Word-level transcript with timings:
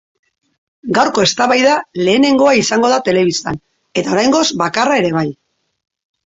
Gaurko 0.97 1.25
eztabaida 1.27 1.75
lehenengoa 2.07 2.55
izango 2.63 2.91
da 2.95 2.99
telebistan, 3.11 3.63
eta 4.03 4.17
oraingoz 4.19 4.45
bakarra 4.67 5.01
ere 5.07 5.17
bai. 5.21 5.29